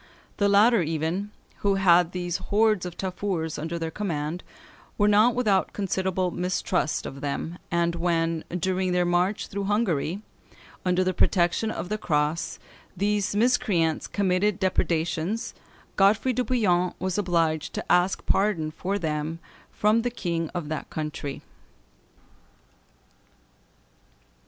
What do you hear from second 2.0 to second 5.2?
these hordes of Tafurs under their command, were